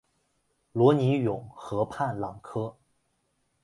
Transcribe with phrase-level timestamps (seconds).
[0.71, 2.75] 罗尼永河畔朗科。